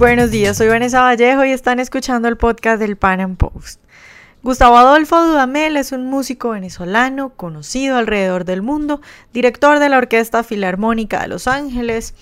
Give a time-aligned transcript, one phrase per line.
[0.00, 3.82] Buenos días, soy Vanessa Vallejo y están escuchando el podcast del Pan Am Post.
[4.42, 9.02] Gustavo Adolfo Dudamel es un músico venezolano conocido alrededor del mundo,
[9.34, 12.14] director de la Orquesta Filarmónica de Los Ángeles,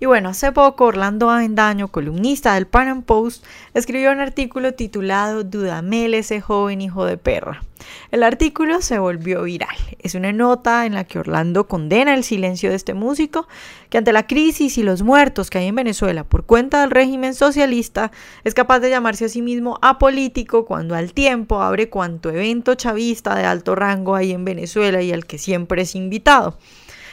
[0.00, 3.44] y bueno, hace poco Orlando Avendaño, columnista del Pan Am Post,
[3.74, 7.62] escribió un artículo titulado Dudamel, ese joven hijo de perra.
[8.10, 9.76] El artículo se volvió viral.
[9.98, 13.46] Es una nota en la que Orlando condena el silencio de este músico,
[13.90, 17.34] que ante la crisis y los muertos que hay en Venezuela por cuenta del régimen
[17.34, 18.10] socialista,
[18.44, 23.34] es capaz de llamarse a sí mismo apolítico cuando al tiempo abre cuanto evento chavista
[23.34, 26.58] de alto rango hay en Venezuela y al que siempre es invitado.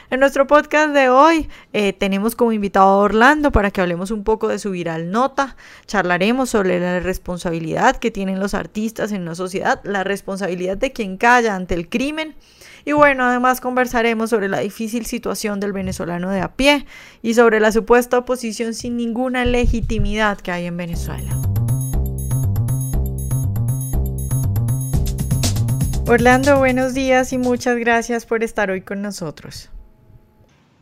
[0.10, 4.24] En nuestro podcast de hoy eh, tenemos como invitado a Orlando para que hablemos un
[4.24, 5.56] poco de su viral nota.
[5.88, 11.18] Charlaremos sobre la responsabilidad que tienen los artistas en una sociedad, la responsabilidad de quien
[11.18, 12.36] calla ante el crimen.
[12.86, 16.86] Y bueno, además conversaremos sobre la difícil situación del venezolano de a pie
[17.22, 21.34] y sobre la supuesta oposición sin ninguna legitimidad que hay en Venezuela.
[26.06, 29.70] Orlando, buenos días y muchas gracias por estar hoy con nosotros.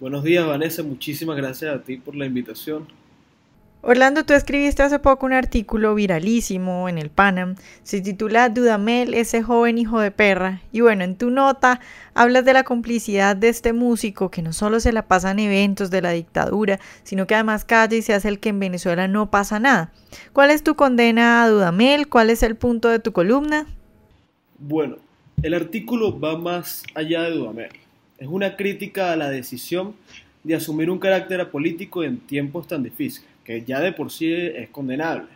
[0.02, 0.82] Buenos días, Vanessa.
[0.82, 2.88] Muchísimas gracias a ti por la invitación.
[3.84, 7.54] Orlando, tú escribiste hace poco un artículo viralísimo en el Panam.
[7.84, 10.62] Se titula Dudamel, ese joven hijo de perra.
[10.72, 11.80] Y bueno, en tu nota
[12.16, 15.92] hablas de la complicidad de este músico que no solo se la pasa en eventos
[15.92, 19.30] de la dictadura, sino que además calla y se hace el que en Venezuela no
[19.30, 19.94] pasa nada.
[20.34, 22.08] ¿Cuál es tu condena a Dudamel?
[22.08, 23.68] ¿Cuál es el punto de tu columna?
[24.58, 24.96] Bueno,
[25.44, 27.81] el artículo va más allá de Dudamel
[28.22, 29.96] es una crítica a la decisión
[30.44, 34.70] de asumir un carácter apolítico en tiempos tan difíciles, que ya de por sí es
[34.70, 35.30] condenable,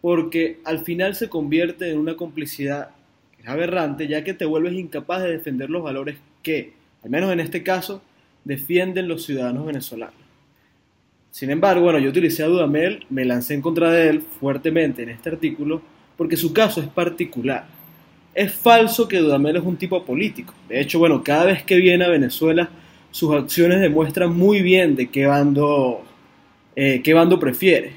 [0.00, 2.90] porque al final se convierte en una complicidad
[3.46, 6.72] aberrante, ya que te vuelves incapaz de defender los valores que,
[7.04, 8.02] al menos en este caso,
[8.44, 10.16] defienden los ciudadanos venezolanos.
[11.30, 15.10] Sin embargo, bueno, yo utilicé a Dudamel, me lancé en contra de él fuertemente en
[15.10, 15.80] este artículo,
[16.16, 17.68] porque su caso es particular
[18.34, 20.54] es falso que Dudamel es un tipo político.
[20.68, 22.68] De hecho, bueno, cada vez que viene a Venezuela,
[23.10, 26.04] sus acciones demuestran muy bien de qué bando,
[26.76, 27.92] eh, qué bando prefiere.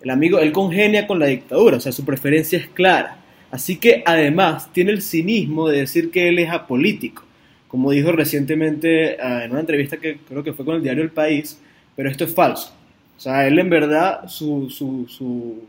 [0.00, 3.18] El amigo, él congenia con la dictadura, o sea, su preferencia es clara.
[3.50, 7.24] Así que además tiene el cinismo de decir que él es apolítico,
[7.68, 11.10] como dijo recientemente ah, en una entrevista que creo que fue con el diario El
[11.10, 11.60] País,
[11.96, 12.72] pero esto es falso.
[13.16, 15.62] O sea, él en verdad, su, su, su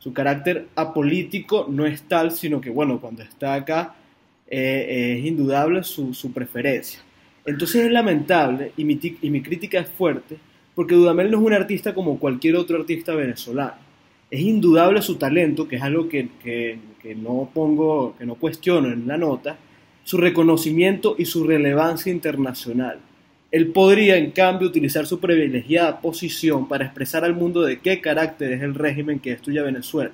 [0.00, 3.94] su carácter apolítico no es tal, sino que, bueno, cuando está acá
[4.48, 7.00] eh, es indudable su, preferencia.
[7.44, 10.38] Entonces es lamentable y mi, y mi crítica es fuerte
[10.74, 13.74] porque Dudamel no es un artista como cualquier otro artista venezolano.
[14.30, 18.88] Es indudable su talento, que es algo que, que, que no pongo, que no cuestiono
[18.88, 19.58] en la nota,
[20.02, 23.00] su reconocimiento y su relevancia internacional.
[23.50, 28.52] Él podría, en cambio, utilizar su privilegiada posición para expresar al mundo de qué carácter
[28.52, 30.12] es el régimen que destruye Venezuela.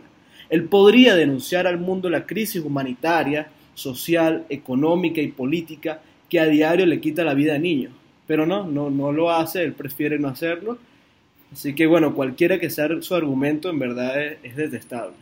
[0.48, 6.86] Él podría denunciar al mundo la crisis humanitaria, social, económica y política que a diario
[6.86, 7.92] le quita la vida a niños.
[8.26, 10.78] Pero no, no, no lo hace, él prefiere no hacerlo.
[11.52, 15.14] Así que bueno, cualquiera que sea su argumento en verdad es detestable.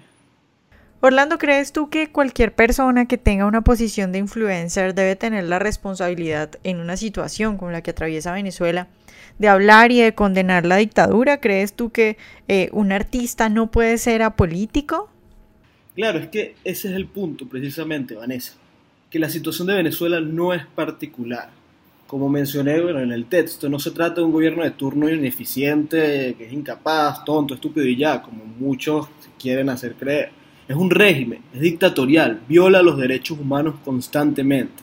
[1.06, 5.58] Orlando, ¿crees tú que cualquier persona que tenga una posición de influencer debe tener la
[5.58, 8.88] responsabilidad en una situación como la que atraviesa Venezuela
[9.38, 11.42] de hablar y de condenar la dictadura?
[11.42, 12.16] ¿Crees tú que
[12.48, 15.10] eh, un artista no puede ser apolítico?
[15.94, 18.54] Claro, es que ese es el punto precisamente, Vanessa,
[19.10, 21.50] que la situación de Venezuela no es particular.
[22.06, 26.46] Como mencioné en el texto, no se trata de un gobierno de turno ineficiente, que
[26.46, 29.06] es incapaz, tonto, estúpido y ya, como muchos
[29.38, 34.82] quieren hacer creer es un régimen, es dictatorial, viola los derechos humanos constantemente.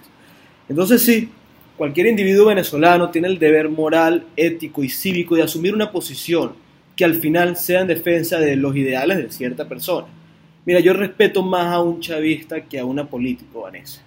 [0.69, 1.30] Entonces sí,
[1.75, 6.53] cualquier individuo venezolano tiene el deber moral, ético y cívico de asumir una posición
[6.96, 10.08] que al final sea en defensa de los ideales de cierta persona.
[10.66, 14.02] Mira, yo respeto más a un chavista que a una político, Vanessa.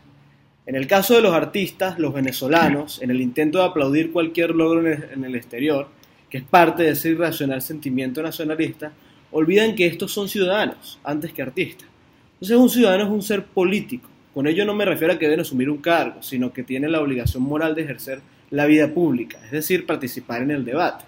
[0.67, 4.81] En el caso de los artistas, los venezolanos, en el intento de aplaudir cualquier logro
[4.89, 5.89] en el exterior,
[6.31, 8.93] que es parte de ese irracional sentimiento nacionalista,
[9.35, 11.89] olvidan que estos son ciudadanos antes que artistas.
[12.35, 14.09] Entonces un ciudadano es un ser político.
[14.33, 17.01] Con ello no me refiero a que deben asumir un cargo, sino que tiene la
[17.01, 18.21] obligación moral de ejercer
[18.51, 21.05] la vida pública, es decir, participar en el debate.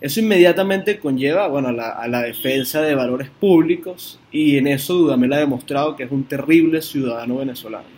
[0.00, 4.94] Eso inmediatamente conlleva bueno, a, la, a la defensa de valores públicos y en eso
[4.94, 7.93] Dudamel ha demostrado que es un terrible ciudadano venezolano.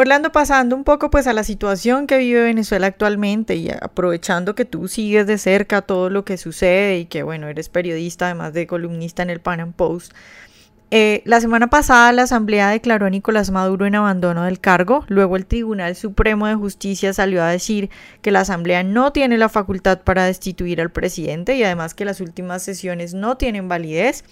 [0.00, 4.64] Orlando, pasando un poco pues a la situación que vive Venezuela actualmente y aprovechando que
[4.64, 8.68] tú sigues de cerca todo lo que sucede y que bueno, eres periodista además de
[8.68, 10.12] columnista en el Pan Am Post,
[10.90, 15.36] Eh, la semana pasada la Asamblea declaró a Nicolás Maduro en abandono del cargo, luego
[15.36, 17.90] el Tribunal Supremo de Justicia salió a decir
[18.22, 22.22] que la Asamblea no tiene la facultad para destituir al presidente y además que las
[22.22, 24.24] últimas sesiones no tienen validez.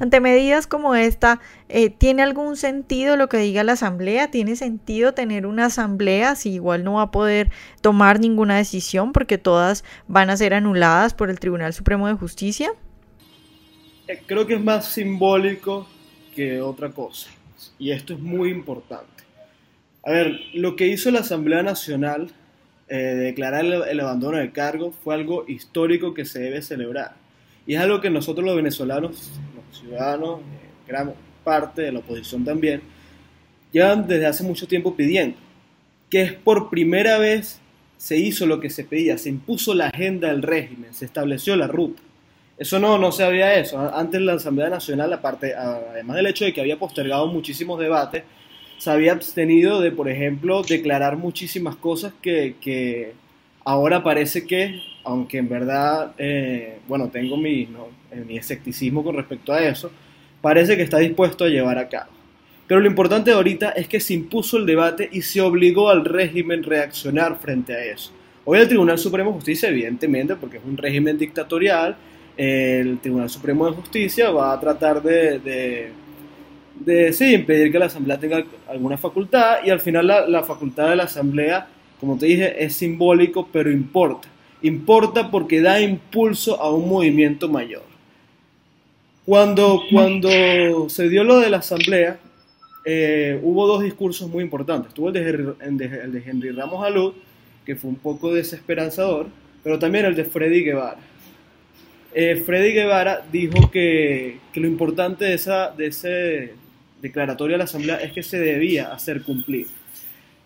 [0.00, 4.32] Ante medidas como esta, eh, ¿tiene algún sentido lo que diga la Asamblea?
[4.32, 7.52] ¿Tiene sentido tener una Asamblea si igual no va a poder
[7.82, 12.72] tomar ninguna decisión porque todas van a ser anuladas por el Tribunal Supremo de Justicia?
[14.08, 15.86] Eh, creo que es más simbólico
[16.34, 17.30] que otra cosa.
[17.78, 19.24] Y esto es muy importante.
[20.02, 22.30] A ver, lo que hizo la Asamblea Nacional,
[22.88, 27.14] eh, declarar el, abandono del cargo, fue algo histórico que se debe celebrar.
[27.66, 30.44] Y es algo que nosotros los venezolanos, los ciudadanos, eh,
[30.88, 31.12] gran
[31.44, 32.82] parte de la oposición también,
[33.72, 35.36] llevan desde hace mucho tiempo pidiendo.
[36.08, 37.60] Que es por primera vez
[37.98, 41.66] se hizo lo que se pedía, se impuso la agenda del régimen, se estableció la
[41.66, 42.00] ruta.
[42.60, 43.78] Eso no, no se había eso.
[43.78, 48.22] Antes la Asamblea Nacional, aparte, además del hecho de que había postergado muchísimos debates,
[48.76, 53.14] se había abstenido de, por ejemplo, declarar muchísimas cosas que,
[53.64, 57.62] ahora parece que, aunque en verdad, eh, bueno, tengo mi,
[58.10, 59.90] eh, mi escepticismo con respecto a eso,
[60.42, 62.10] parece que está dispuesto a llevar a cabo.
[62.66, 66.62] Pero lo importante ahorita es que se impuso el debate y se obligó al régimen
[66.62, 68.12] a reaccionar frente a eso.
[68.44, 71.96] Hoy el Tribunal Supremo de Justicia, evidentemente, porque es un régimen dictatorial,
[72.36, 75.92] el Tribunal Supremo de Justicia va a tratar de,
[76.78, 80.96] de, sí, impedir que la Asamblea tenga alguna facultad y al final la, facultad de
[80.96, 81.68] la Asamblea,
[81.98, 84.28] como te dije, es simbólico, pero importa.
[84.62, 87.82] Importa porque da impulso a un movimiento mayor.
[89.26, 92.18] Cuando, cuando se dio lo de la Asamblea,
[92.84, 94.92] eh, hubo dos discursos muy importantes.
[94.94, 97.12] Tuvo el de, el de Henry Ramos Alud,
[97.64, 99.26] que fue un poco desesperanzador,
[99.62, 101.09] pero también el de Freddy Guevara
[102.12, 106.54] eh, Freddy Guevara dijo que, lo importante de esa de ese
[107.00, 109.66] declaratoria de la Asamblea es que se debía hacer cumplir.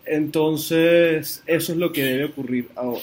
[0.06, 3.02] Entonces, eso es lo que debe ocurrir ahora.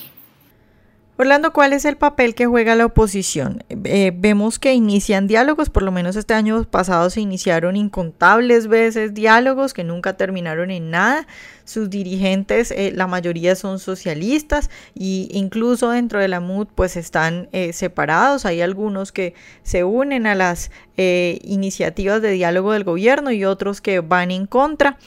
[1.22, 3.64] Orlando, ¿cuál es el papel que juega la oposición?
[3.70, 9.14] Eh, vemos que inician diálogos, por lo menos este año pasado se iniciaron incontables veces
[9.14, 11.28] diálogos que nunca terminaron en nada.
[11.64, 17.50] Sus dirigentes, eh, la mayoría son socialistas e incluso dentro de la MUD pues están
[17.52, 18.46] eh, separados.
[18.46, 24.02] Hay algunos que se unen a las iniciativas de diálogo del gobierno y otros que
[24.02, 25.00] van en contra.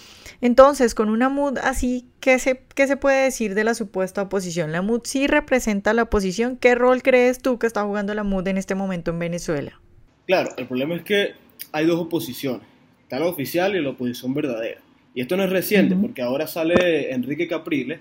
[0.45, 4.73] Entonces, con una MUD así, ¿qué se, ¿qué se puede decir de la supuesta oposición?
[4.73, 6.59] ¿La MUD sí representa la oposición?
[6.59, 9.81] ¿Qué rol crees tú que está jugando la MUD en este momento en Venezuela?
[10.27, 11.35] Claro, el problema es que
[11.73, 12.67] hay dos oposiciones.
[13.03, 14.83] Está la oficial y la oposición verdadera.
[15.15, 18.01] Y esto no es reciente, porque ahora sale Enrique Capriles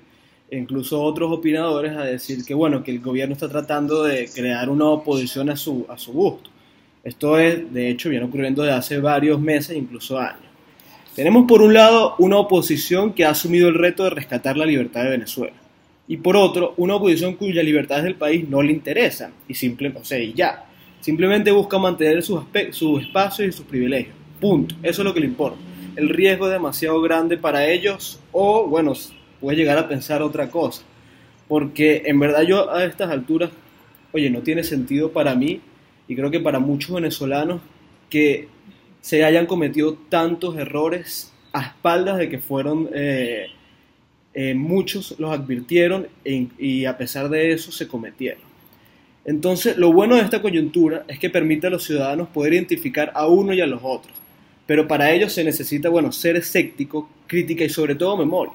[0.50, 4.70] e incluso otros opinadores a decir que, bueno, que el gobierno está tratando de crear
[4.70, 6.50] una oposición a su, a su gusto.
[7.04, 10.42] Esto es, de hecho, viene ocurriendo desde hace varios meses, incluso años.
[11.16, 15.04] Tenemos por un lado una oposición que ha asumido el reto de rescatar la libertad
[15.04, 15.56] de Venezuela.
[16.08, 19.32] Y por otro, una oposición cuyas libertades del país no le interesan.
[19.48, 20.66] Y simplemente, o sea, y ya.
[21.02, 24.16] Simplemente busca mantener sus, sus espacios y sus privilegios.
[24.40, 24.76] Punto.
[24.82, 25.60] Eso es lo que le importa.
[25.96, 28.94] El riesgo es demasiado grande para ellos o, bueno,
[29.40, 30.84] puede llegar a pensar otra cosa.
[31.48, 33.52] Porque en verdad yo a estas alturas,
[34.12, 35.62] oye, no tiene sentido para mí
[36.08, 37.62] y creo que para muchos venezolanos
[38.10, 38.48] que
[39.02, 43.48] se hayan cometido tantos errores a espaldas de que fueron eh,
[44.34, 48.42] eh, muchos los advirtieron e y a pesar de eso se cometieron.
[49.26, 53.28] Entonces, lo bueno de esta coyuntura es que permite a los ciudadanos poder identificar a
[53.28, 54.23] uno y a los otros.
[54.66, 58.54] Pero para ello se necesita, bueno, ser escéptico, crítica y sobre todo memoria.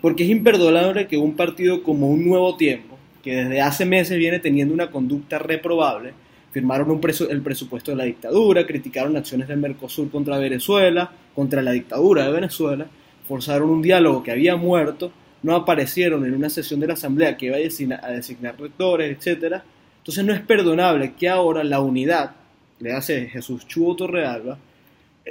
[0.00, 4.38] Porque es imperdonable que un partido como Un Nuevo Tiempo, que desde hace meses viene
[4.38, 6.12] teniendo una conducta reprobable,
[6.52, 7.00] firmaron
[7.30, 12.32] el presupuesto de la dictadura, criticaron acciones del Mercosur contra Venezuela, contra la dictadura de
[12.32, 12.86] Venezuela,
[13.26, 15.12] forzaron un diálogo que había muerto,
[15.42, 19.26] no aparecieron en una sesión de la Asamblea que iba a designar, a designar rectores,
[19.26, 19.62] etc.
[19.98, 22.32] Entonces no es perdonable que ahora la unidad,
[22.80, 24.58] le hace Jesús Chubo Torrealba,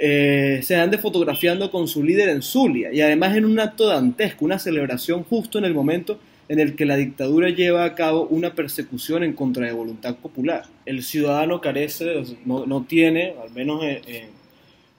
[0.00, 4.44] eh, se ande fotografiando con su líder en Zulia y además en un acto dantesco,
[4.44, 8.54] una celebración justo en el momento en el que la dictadura lleva a cabo una
[8.54, 10.64] persecución en contra de voluntad popular.
[10.86, 13.82] El ciudadano carece, no, no tiene, al menos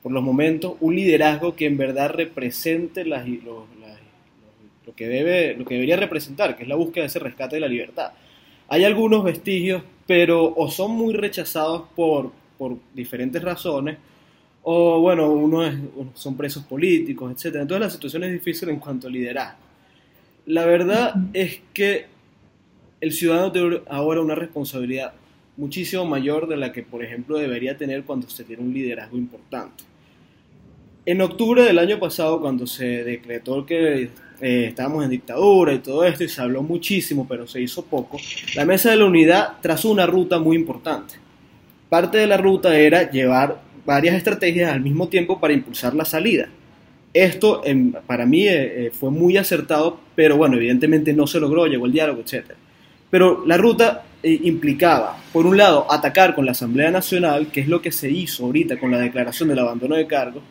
[0.01, 3.67] por los momentos, un liderazgo que en verdad represente lo,
[4.95, 7.67] que debe, lo que debería representar, que es la búsqueda de ese rescate de la
[7.67, 8.11] libertad.
[8.67, 13.97] Hay algunos vestigios, pero o son muy rechazados por, por diferentes razones,
[14.63, 15.63] o bueno, uno
[16.13, 17.57] son presos políticos, etc.
[17.61, 19.59] Entonces la situación es difícil en cuanto a liderazgo.
[20.45, 22.07] La verdad es que
[23.01, 25.13] el ciudadano tiene ahora una responsabilidad
[25.57, 29.83] muchísimo mayor de la que, por ejemplo, debería tener cuando se tiene un liderazgo importante.
[31.05, 34.09] En octubre del año pasado, cuando se decretó que
[34.41, 38.17] eh, estábamos en dictadura y todo esto, y se habló muchísimo, pero se hizo poco,
[38.55, 41.15] la Mesa de la Unidad trazó una ruta muy importante.
[41.89, 46.47] Parte de la ruta era llevar varias estrategias al mismo tiempo para impulsar la salida.
[47.11, 47.63] Esto
[48.05, 51.91] para mí eh, eh, fue muy acertado, pero bueno, evidentemente no se logró, llegó el
[51.91, 52.51] diálogo, etc.
[53.09, 57.81] Pero la ruta implicaba, por un lado, atacar con la Asamblea Nacional, que es lo
[57.81, 60.43] que se hizo ahorita con la declaración del abandono de cargo,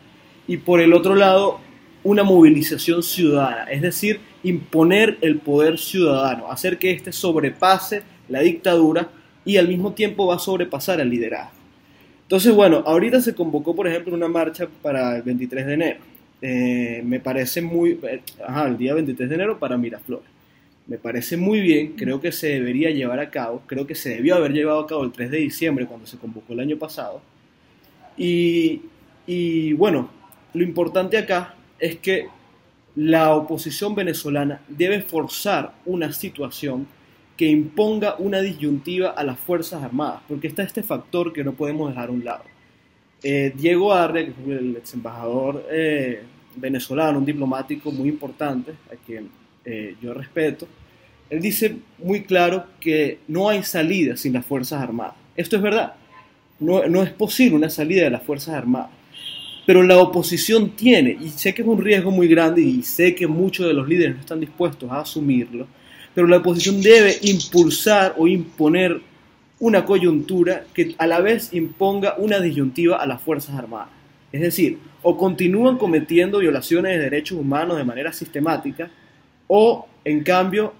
[0.45, 1.61] y por el otro lado,
[2.03, 9.07] una movilización ciudadana, es decir, imponer el poder ciudadano, hacer que éste sobrepase la dictadura
[9.45, 11.58] y al mismo tiempo va a sobrepasar el liderazgo.
[12.29, 15.99] Entonces, bueno, ahorita se convocó, por ejemplo, una marcha para el 23 de enero.
[16.43, 17.97] Eh, me parece muy...
[18.03, 20.29] Eh, ajá, el día 23 de enero para Miraflores.
[20.85, 24.35] Me parece muy bien, creo que se debería llevar a cabo, creo que se debió
[24.35, 27.19] haber llevado a cabo el 3 de diciembre cuando se convocó el año pasado.
[28.15, 28.83] Y,
[29.25, 30.11] y bueno,
[30.53, 32.27] lo importante acá es que
[32.95, 36.85] la oposición venezolana debe forzar una situación
[37.39, 41.87] que imponga una disyuntiva a las Fuerzas Armadas, porque está este factor que no podemos
[41.87, 42.43] dejar a un lado.
[43.23, 46.21] Eh, Diego Arre, que es el ex embajador eh,
[46.57, 49.29] venezolano, un diplomático muy importante, a quien
[49.63, 50.67] eh, yo respeto,
[51.29, 55.15] él dice muy claro que no hay salida sin las Fuerzas Armadas.
[55.37, 55.93] Esto es verdad.
[56.59, 58.89] No, no es posible una salida de las Fuerzas Armadas
[59.65, 63.27] pero la oposición tiene, y sé que es un riesgo muy grande y sé que
[63.27, 65.67] muchos de los líderes no están dispuestos a asumirlo,
[66.13, 69.01] pero la oposición debe impulsar o imponer
[69.59, 73.89] una coyuntura que a la vez imponga una disyuntiva a las Fuerzas Armadas.
[74.31, 78.89] Es decir, o continúan cometiendo violaciones de derechos humanos de manera sistemática,
[79.47, 80.73] o en cambio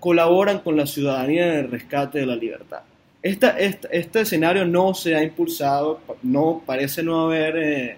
[0.00, 2.82] colaboran con la ciudadanía en el rescate de la libertad.
[3.22, 7.96] este escenario no se ha impulsado, no parece no haber eh,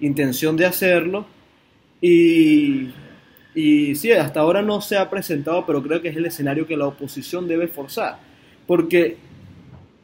[0.00, 1.26] intención de hacerlo.
[2.00, 2.88] Y,
[3.54, 6.76] y sí, hasta ahora no se ha presentado, pero creo que es el escenario que
[6.76, 8.18] la oposición debe forzar.
[8.66, 9.16] Porque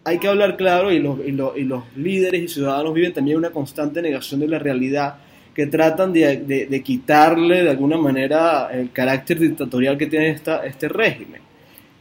[0.04, 3.36] hay que hablar claro y los, y los, y los líderes y ciudadanos viven también
[3.36, 5.16] una constante negación de la realidad
[5.54, 10.88] que tratan de, de, quitarle de alguna manera el carácter dictatorial que tiene esta, este
[10.88, 11.40] régimen.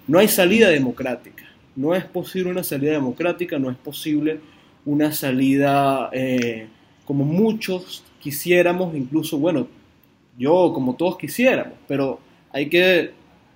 [0.07, 4.39] No hay salida democrática, no es posible una salida democrática, no es posible
[4.85, 6.67] una salida eh,
[7.05, 9.67] como muchos quisiéramos, incluso, bueno,
[10.39, 12.19] yo como todos quisiéramos, pero
[12.51, 13.11] hay que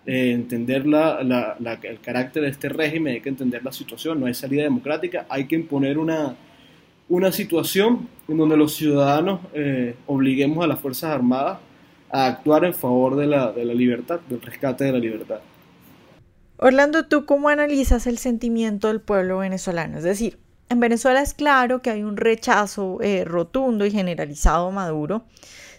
[0.06, 4.34] eh, entender la, el carácter de este régimen, hay que entender la situación, no hay
[4.34, 6.36] salida democrática, hay que imponer una,
[7.10, 11.60] una situación en donde los ciudadanos eh, obliguemos a las Fuerzas Armadas
[12.12, 15.40] a actuar en favor de la, de la libertad, del rescate de la libertad.
[16.58, 19.98] Orlando, ¿tú cómo analizas el sentimiento del pueblo venezolano?
[19.98, 20.38] Es decir,
[20.70, 25.24] en Venezuela es claro que hay un rechazo eh, rotundo y generalizado a Maduro.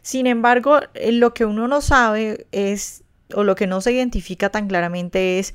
[0.04, 4.50] Sin embargo, eh, lo que uno no sabe es, o lo que no se identifica
[4.50, 5.54] tan claramente es,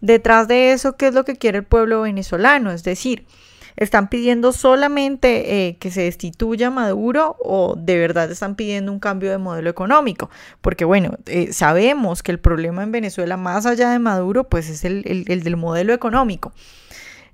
[0.00, 2.70] detrás de eso, qué es lo que quiere el pueblo venezolano.
[2.70, 3.26] Es decir,
[3.76, 9.30] ¿están pidiendo solamente eh, que se destituya Maduro o de verdad están pidiendo un cambio
[9.30, 10.30] de modelo económico?
[10.62, 11.18] Porque bueno,
[11.50, 15.92] sabemos que el problema en Venezuela, más allá de Maduro, pues es el del modelo
[15.92, 16.54] económico.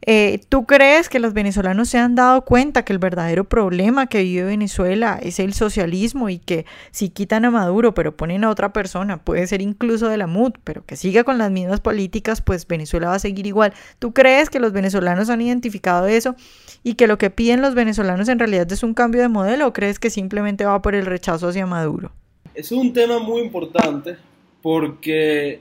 [0.08, 4.22] Eh, ¿Tú crees que los venezolanos se han dado cuenta que el verdadero problema que
[4.22, 8.72] vive Venezuela es el socialismo y que si quitan a Maduro pero ponen a otra
[8.72, 12.68] persona, puede ser incluso de la MUD, pero que siga con las mismas políticas, pues
[12.68, 13.72] Venezuela va a seguir igual?
[13.98, 16.36] ¿Tú crees que los venezolanos han identificado eso
[16.84, 19.72] y que lo que piden los venezolanos en realidad es un cambio de modelo o
[19.72, 22.12] crees que simplemente va por el rechazo hacia Maduro?
[22.54, 24.18] Es un tema muy importante
[24.62, 25.60] porque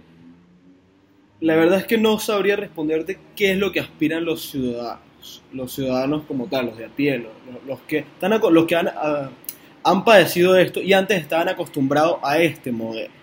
[1.42, 5.74] la verdad es que no sabría responderte qué es lo que aspiran los ciudadanos, los
[5.74, 7.26] ciudadanos como tal, los de a pie,
[7.68, 9.30] los, que, están, los que han, ah,
[9.84, 13.14] han padecido esto y antes estaban acostumbrados a este modelo.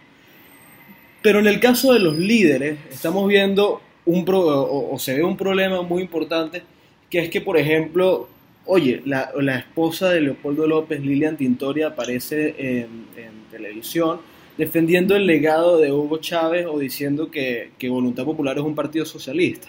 [1.22, 5.82] Pero en el caso de los líderes, estamos viendo un o, se ve un problema
[5.82, 6.62] muy importante,
[7.08, 8.28] que es que, por ejemplo,
[8.66, 13.06] oye, la, esposa de Leopoldo López, Lilian Tintoria, aparece en
[13.50, 14.20] televisión
[14.56, 19.68] defendiendo el legado de Hugo Chávez o diciendo que, Voluntad Popular es un partido socialista.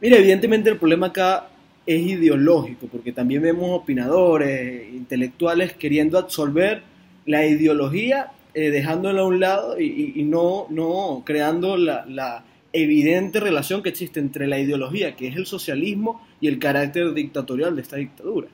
[0.00, 1.48] Mira, evidentemente el problema acá
[1.86, 6.82] es ideológico, porque también vemos opinadores, intelectuales queriendo absolver
[7.24, 13.88] la ideología, eh, dejándola a un lado y, no, no creando la, evidente relación que
[13.88, 18.48] existe entre la ideología, que es el socialismo, y el carácter dictatorial de esta dictadura.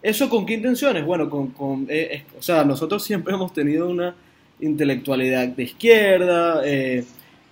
[0.00, 1.04] ¿Eso con qué intenciones?
[1.04, 4.14] Bueno, con, eh, o sea, nosotros siempre hemos tenido una
[4.60, 6.62] intelectualidad de izquierda.
[6.64, 7.04] Eh,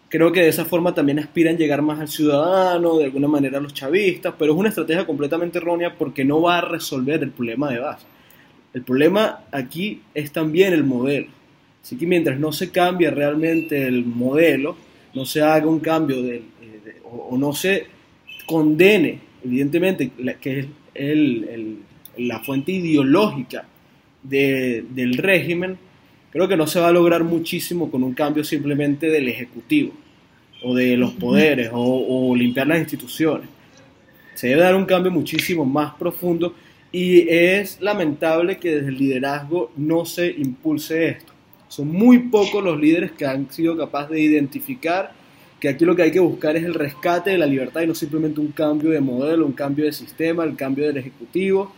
[0.08, 3.60] creo que de esa forma también aspiran llegar más al ciudadano, de alguna manera a
[3.60, 7.70] los chavistas, pero es una estrategia completamente errónea porque no va a resolver el problema
[7.70, 8.06] de base.
[8.72, 11.28] El problema aquí es también el modelo.
[11.82, 14.76] Así que mientras no se cambie realmente el modelo,
[15.14, 16.42] no se haga un cambio de,
[17.04, 17.86] o, no se
[18.46, 21.78] condene, evidentemente, que es el,
[22.16, 23.66] la fuente ideológica
[24.22, 25.76] del régimen,
[26.34, 29.92] creo que no se va a lograr muchísimo con un cambio simplemente del Ejecutivo
[30.64, 33.48] o de los poderes o, limpiar las instituciones.
[34.34, 36.52] Se debe dar un cambio muchísimo más profundo
[36.90, 41.32] y es lamentable que desde el liderazgo no se impulse esto.
[41.68, 45.12] Son muy pocos los líderes que han sido capaces de identificar
[45.60, 47.94] que aquí lo que hay que buscar es el rescate de la libertad y no
[47.94, 51.72] simplemente un cambio de modelo, un cambio de sistema, el cambio del ejecutivo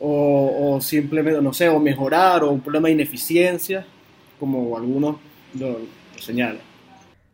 [0.00, 3.86] o, simplemente, no sé, o mejorar o un problema de ineficiencia,
[4.40, 5.16] como algunos
[5.54, 5.78] lo
[6.18, 6.70] señalan.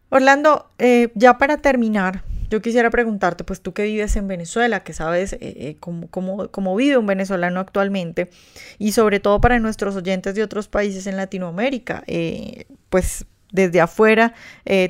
[0.09, 4.93] Orlando, eh, ya para terminar, yo quisiera preguntarte, pues tú que vives en Venezuela, que
[4.93, 8.31] sabes eh, eh, cómo, cómo, vive un venezolano actualmente,
[8.79, 12.05] y sobre todo para nuestros oyentes de otros países en Latinoamérica,
[12.89, 14.35] pues desde afuera,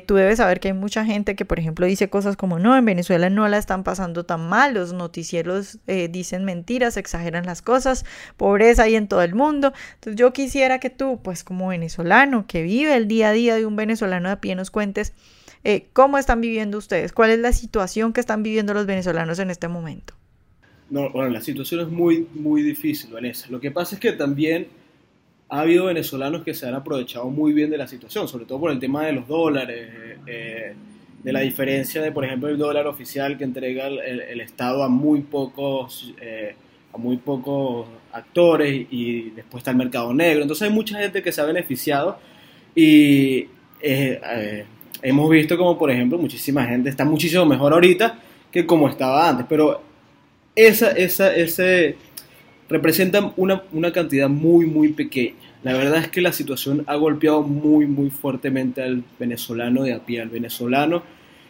[0.05, 2.85] tú debes saber que hay mucha gente que, por ejemplo, dice cosas como, no, en
[2.85, 8.83] Venezuela no la están pasando tan mal, los noticieros dicen mentiras, exageran las cosas, pobreza
[8.83, 9.73] hay en todo el mundo.
[9.95, 13.65] Entonces yo quisiera que tú, pues como venezolano, que vive el día a día de
[13.65, 15.13] un venezolano de a pie, nos cuentes
[15.63, 17.11] eh, ¿Cómo están viviendo ustedes?
[17.11, 20.13] ¿Cuál es la situación que están viviendo los venezolanos en este momento?
[20.89, 23.47] No, bueno, la situación es muy, muy difícil, Vanessa.
[23.49, 24.67] Lo que pasa es que también
[25.49, 28.71] ha habido venezolanos que se han aprovechado muy bien de la situación, sobre todo por
[28.71, 29.89] el tema de los dólares,
[30.25, 30.73] eh,
[31.23, 35.21] de la diferencia de, por ejemplo, el dólar oficial que entrega el, Estado a muy
[35.21, 36.55] pocos, eh,
[36.93, 40.41] a muy pocos actores y después está el mercado negro.
[40.41, 42.19] Entonces hay mucha gente que se ha beneficiado
[42.75, 43.47] y
[45.01, 48.19] hemos visto como, por ejemplo, muchísima gente está muchísimo mejor ahorita
[48.51, 49.81] que como estaba antes, pero
[50.55, 51.95] esa, esa, ese
[52.69, 55.35] representa una, una cantidad muy, muy pequeña.
[55.63, 60.05] La verdad es que la situación ha golpeado muy, muy fuertemente al venezolano de a
[60.05, 61.03] pie, al venezolano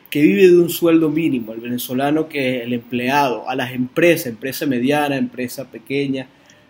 [0.10, 4.28] que vive de un sueldo mínimo, al venezolano que es el empleado, a las empresas,
[4.28, 6.28] empresa mediana, empresa pequeña,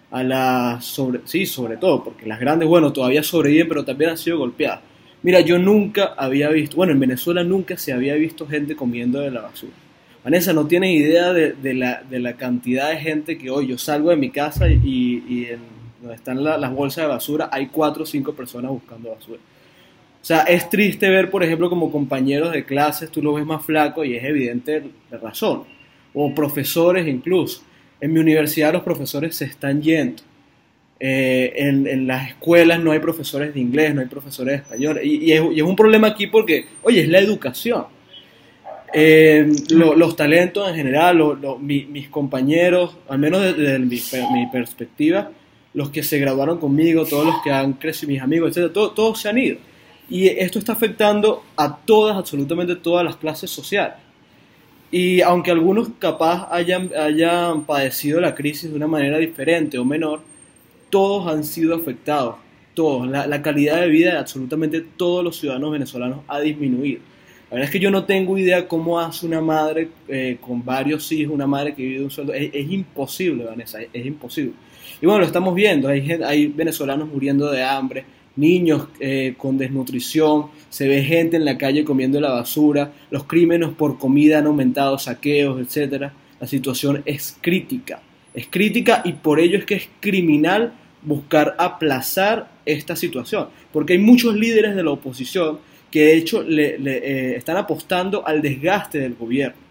[0.10, 4.18] a las, sobre, sí, sobre todo, porque las grandes, bueno, todavía sobreviven, pero también han
[4.18, 4.80] sido golpeadas.
[5.22, 9.32] Mira, yo nunca había visto, bueno, en Venezuela nunca se había visto gente comiendo de
[9.32, 9.74] la basura.
[10.24, 14.30] Vanessa, no tienes idea de, la, cantidad de gente que hoy yo salgo de mi
[14.30, 15.60] casa y, en,
[16.02, 19.40] donde están las bolsas de basura hay cuatro o cinco personas buscando basura.
[20.22, 23.66] O sea, es triste ver, por ejemplo, como compañeros de clases, tú lo ves más
[23.66, 25.64] flaco y es evidente la razón.
[26.14, 27.62] O profesores incluso.
[28.02, 30.22] En mi universidad los profesores se están yendo.
[31.00, 35.00] Eh, en, las escuelas no hay profesores de inglés, no hay profesores de español.
[35.04, 37.86] Y, es, un problema aquí porque, oye, es la educación.
[38.94, 41.22] Eh, los talentos en general,
[41.60, 45.32] mis compañeros, al menos desde, mi, perspectiva,
[45.74, 49.30] los que se graduaron conmigo, todos los que han crecido, mis amigos, etcétera, todos se
[49.30, 49.58] han ido.
[50.10, 53.96] Y esto está afectando a todas, absolutamente todas las clases sociales.
[54.90, 56.90] Y aunque algunos capaz hayan,
[57.66, 60.22] padecido la crisis de una manera diferente o menor,
[60.90, 62.36] todos han sido afectados,
[62.74, 63.08] todos.
[63.08, 67.02] La, calidad de vida de absolutamente todos los ciudadanos venezolanos ha disminuido.
[67.50, 71.12] La verdad es que yo no tengo idea cómo hace una madre eh, con varios
[71.12, 72.34] hijos, una madre que vive de un sueldo.
[72.34, 74.54] Es, imposible, Vanessa, es, imposible.
[75.02, 78.04] Y bueno, lo estamos viendo, hay, hay venezolanos muriendo de hambre,
[78.36, 83.70] niños eh, con desnutrición, se ve gente en la calle comiendo la basura, los crímenes
[83.70, 86.12] por comida han aumentado, saqueos, etc.
[86.40, 88.02] La situación es crítica
[88.38, 94.00] es crítica y por ello es que es criminal buscar aplazar esta situación, porque hay
[94.00, 95.58] muchos líderes de la oposición
[95.92, 99.68] que de hecho le, eh, están apostando al desgaste del gobierno.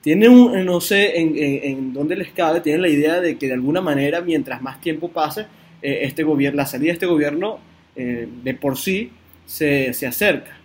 [0.00, 3.80] Tienen, un, no sé en, dónde les cabe, tienen la idea de que de alguna
[3.80, 5.46] manera, mientras más tiempo pase,
[5.82, 7.58] eh, este gobierno, la salida de este gobierno
[7.96, 9.10] eh, de por sí
[9.44, 10.56] se, se acerca.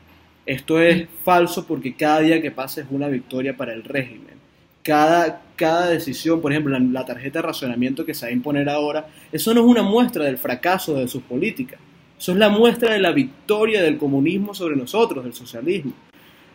[0.45, 4.41] Esto es falso porque cada día que pasa es una victoria para el régimen
[4.83, 9.07] cada, cada decisión, por ejemplo, la, tarjeta de racionamiento que se va a imponer ahora,
[9.31, 11.79] eso no es una muestra del fracaso de sus políticas,
[12.21, 15.93] eso es la muestra de la victoria del comunismo sobre nosotros, del socialismo.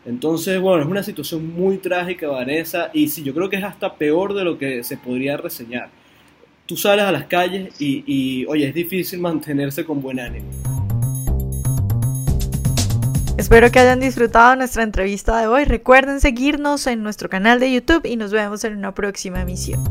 [0.05, 3.93] Entonces, bueno, es una situación muy trágica, Vanessa, y sí, yo creo que es hasta
[3.93, 5.89] peor de lo que se podría reseñar.
[6.65, 10.47] Tú sales a las calles y, y oye, es difícil mantenerse con buen ánimo.
[13.37, 15.65] Espero que hayan disfrutado nuestra entrevista de hoy.
[15.65, 19.83] Recuerden seguirnos en nuestro canal de YouTube y nos vemos en una próxima emisión.